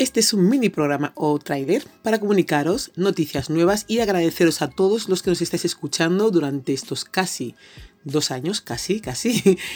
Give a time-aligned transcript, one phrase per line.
[0.00, 5.10] Este es un mini programa o trailer para comunicaros noticias nuevas y agradeceros a todos
[5.10, 7.54] los que nos estáis escuchando durante estos casi
[8.02, 9.58] dos años, casi, casi.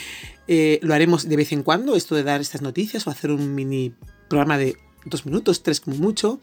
[0.47, 3.55] Eh, lo haremos de vez en cuando, esto de dar estas noticias o hacer un
[3.55, 3.95] mini
[4.29, 6.39] programa de dos minutos, tres como mucho,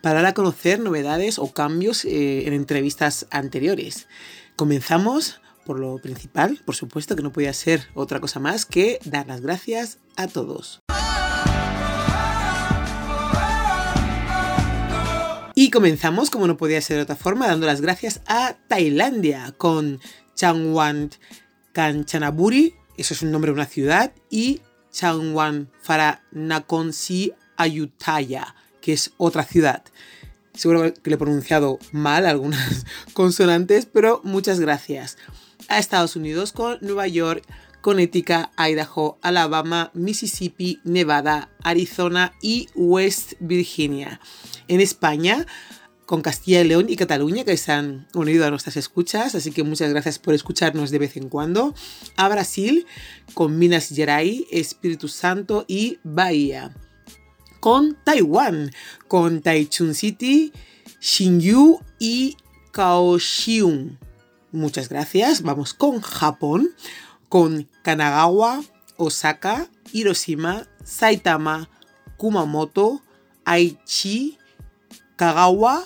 [0.00, 4.08] para dar a conocer novedades o cambios eh, en entrevistas anteriores.
[4.56, 9.26] Comenzamos por lo principal, por supuesto que no podía ser otra cosa más que dar
[9.26, 10.80] las gracias a todos.
[15.54, 20.00] Y comenzamos, como no podía ser de otra forma, dando las gracias a Tailandia con
[20.34, 21.10] Changwan
[21.72, 24.62] Kanchanaburi, eso es un nombre de una ciudad, y
[24.92, 29.84] Changwan Faranakonsi Ayutthaya, que es otra ciudad.
[30.54, 35.18] Seguro que le he pronunciado mal algunas consonantes, pero muchas gracias.
[35.68, 37.44] A Estados Unidos con Nueva York,
[37.84, 44.20] Connecticut, Idaho, Alabama, Mississippi, Nevada, Arizona y West Virginia.
[44.68, 45.44] En España,
[46.06, 49.64] con Castilla y León y Cataluña que se han unido a nuestras escuchas, así que
[49.64, 51.74] muchas gracias por escucharnos de vez en cuando.
[52.16, 52.86] A Brasil,
[53.34, 56.74] con Minas Gerais, Espíritu Santo y Bahía.
[57.60, 58.70] Con Taiwán,
[59.08, 60.54] con Taichung City,
[61.00, 62.38] Xinyu y
[62.72, 63.98] Kaohsiung.
[64.52, 65.42] Muchas gracias.
[65.42, 66.70] Vamos con Japón,
[67.34, 68.62] con Kanagawa,
[68.96, 71.68] Osaka, Hiroshima, Saitama,
[72.16, 73.02] Kumamoto,
[73.44, 74.38] Aichi,
[75.16, 75.82] Kagawa,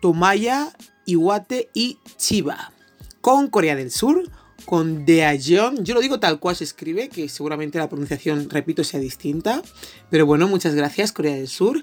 [0.00, 0.72] Tomaya,
[1.06, 2.72] Iwate y Chiba.
[3.20, 4.30] Con Corea del Sur,
[4.64, 9.00] con Daejeon, yo lo digo tal cual se escribe, que seguramente la pronunciación, repito, sea
[9.00, 9.62] distinta,
[10.08, 11.82] pero bueno, muchas gracias Corea del Sur.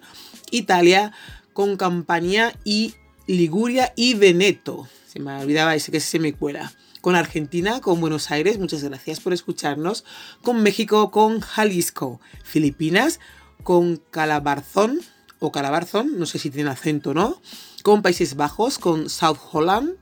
[0.49, 1.11] Italia,
[1.51, 2.93] con Campania y
[3.25, 4.87] Liguria y Veneto.
[5.11, 6.71] Se me olvidaba ese que se me cuela.
[7.07, 10.03] Con Argentina, con Buenos Aires, muchas gracias por escucharnos.
[10.43, 12.19] Con México, con Jalisco.
[12.43, 13.21] Filipinas,
[13.63, 14.99] con Calabarzón,
[15.39, 17.41] o Calabarzón, no sé si tiene acento o no,
[17.81, 19.93] con Países Bajos, con South Holland,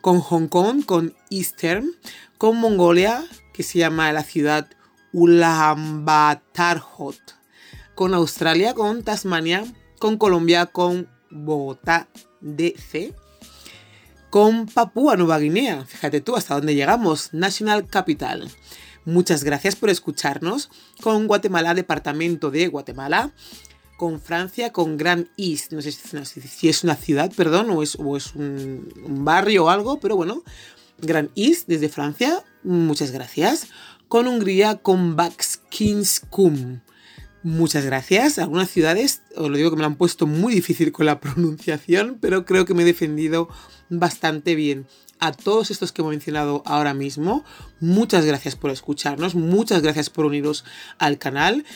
[0.00, 1.90] con Hong Kong, con Eastern,
[2.38, 4.68] con Mongolia, que se llama la ciudad
[5.12, 7.18] Ulaanbaatarhot,
[7.96, 9.64] con Australia, con Tasmania,
[9.98, 12.06] con Colombia, con Bogotá,
[12.40, 13.12] DC,
[14.34, 18.50] con Papúa Nueva Guinea, fíjate tú hasta dónde llegamos, National Capital.
[19.04, 23.30] Muchas gracias por escucharnos con Guatemala, Departamento de Guatemala,
[23.96, 25.70] con Francia, con Grand East.
[25.70, 28.92] No sé si es una ciudad, perdón, o es, es un,
[29.24, 30.42] barrio o algo, pero bueno.
[30.98, 33.68] Grand East desde Francia, muchas gracias.
[34.08, 36.80] Con Hungría, con Baskinskum.
[37.44, 38.38] Muchas gracias.
[38.38, 42.16] Algunas ciudades, os lo digo que me lo han puesto muy difícil con la pronunciación,
[42.18, 43.50] pero creo que me he defendido
[43.90, 44.86] bastante bien.
[45.20, 47.44] A todos estos que he mencionado ahora mismo,
[47.80, 50.64] muchas gracias por escucharnos, muchas gracias por uniros
[50.98, 51.66] al canal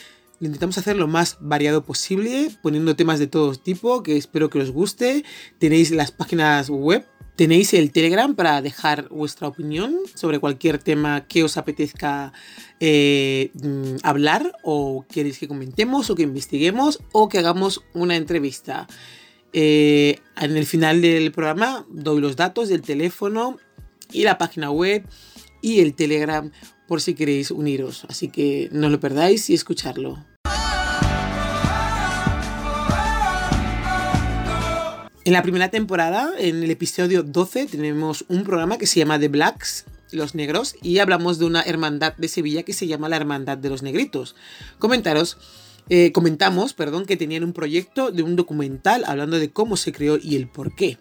[0.41, 4.71] intentamos hacer lo más variado posible, poniendo temas de todo tipo, que espero que os
[4.71, 5.25] guste.
[5.59, 7.05] Tenéis las páginas web,
[7.37, 12.33] tenéis el Telegram para dejar vuestra opinión sobre cualquier tema que os apetezca
[12.81, 18.87] eh, mm, hablar, o queréis que comentemos, o que investiguemos, o que hagamos una entrevista.
[19.53, 23.57] Eh, en el final del programa doy los datos del teléfono
[24.13, 25.07] y la página web
[25.63, 26.51] y el Telegram
[26.89, 28.05] por si queréis uniros.
[28.09, 30.25] Así que no lo perdáis y escucharlo.
[35.25, 39.29] En la primera temporada, en el episodio 12, tenemos un programa que se llama The
[39.29, 43.59] Blacks, los negros, y hablamos de una hermandad de Sevilla que se llama la Hermandad
[43.59, 44.37] de los Negritos.
[44.79, 45.37] Comentaros,
[45.91, 50.17] eh, comentamos, perdón, que tenían un proyecto de un documental hablando de cómo se creó
[50.17, 50.97] y el por qué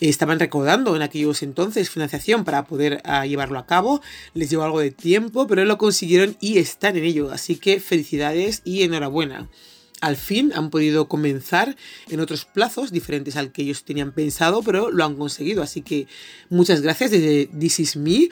[0.00, 4.02] estaban recaudando en aquellos entonces financiación para poder ah, llevarlo a cabo.
[4.34, 7.30] Les llevó algo de tiempo, pero lo consiguieron y están en ello.
[7.30, 9.48] Así que felicidades y enhorabuena.
[10.02, 11.74] Al fin han podido comenzar
[12.08, 15.62] en otros plazos diferentes al que ellos tenían pensado, pero lo han conseguido.
[15.62, 16.06] Así que
[16.50, 18.28] muchas gracias desde This Is Me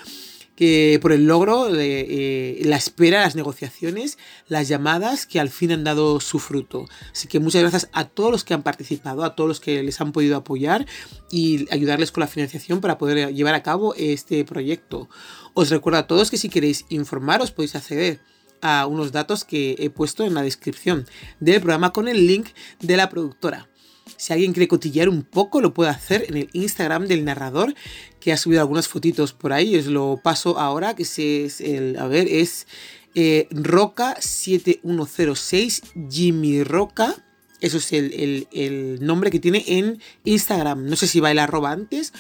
[0.56, 5.84] que por el logro, eh, la espera, las negociaciones, las llamadas que al fin han
[5.84, 6.86] dado su fruto.
[7.12, 10.00] Así que muchas gracias a todos los que han participado, a todos los que les
[10.00, 10.86] han podido apoyar
[11.30, 15.08] y ayudarles con la financiación para poder llevar a cabo este proyecto.
[15.54, 18.20] Os recuerdo a todos que si queréis informaros podéis acceder
[18.60, 21.06] a unos datos que he puesto en la descripción
[21.38, 22.48] del programa con el link
[22.80, 23.68] de la productora.
[24.16, 27.74] Si alguien quiere cotillear un poco, lo puede hacer en el Instagram del narrador,
[28.20, 29.76] que ha subido algunas fotitos por ahí.
[29.76, 32.66] Os lo paso ahora, que es el, a ver, es
[33.14, 37.14] eh, Roca7106, Jimmy Roca.
[37.60, 40.86] Eso es el, nombre que tiene en Instagram.
[40.86, 42.12] No sé si va el arroba antes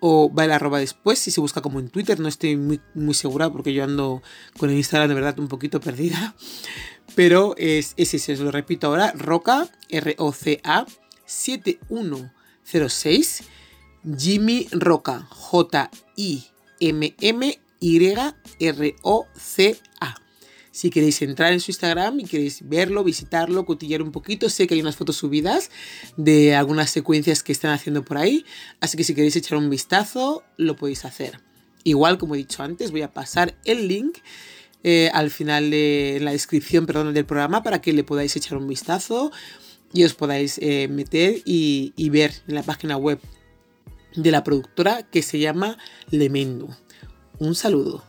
[0.00, 1.18] o va el arroba después.
[1.18, 4.22] Si se busca como en Twitter, no estoy muy, segura porque yo ando
[4.58, 6.34] con el Instagram de verdad un poquito perdida.
[7.14, 10.86] Pero es, ese, os lo repito ahora, Roca, R-O-C-A,
[11.30, 13.44] 7106,
[14.18, 16.50] Jimmy Roca, J-I-M-M-Y-R-O-C-A.
[20.72, 24.74] Si queréis entrar en su Instagram y queréis verlo, visitarlo, cotillar un poquito, sé que
[24.74, 25.70] hay unas fotos subidas
[26.16, 28.44] de algunas secuencias que están haciendo por ahí,
[28.80, 31.40] así que si queréis echar un vistazo, lo podéis hacer.
[31.84, 34.18] Igual, como he dicho antes, voy a pasar el link
[34.82, 38.66] eh, al final de la descripción perdón, del programa para que le podáis echar un
[38.66, 39.30] vistazo
[39.92, 43.20] y os podáis eh, meter y, ver en la página web
[44.16, 45.78] de la productora que se llama
[46.10, 46.68] Lemendo.
[47.38, 48.04] Un saludo.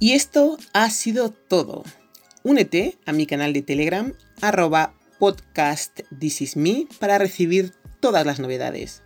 [0.00, 1.84] Y esto ha sido todo.
[2.44, 6.00] Únete a mi canal de Telegram arroba podcast
[6.98, 9.02] para recibir todas las novedades.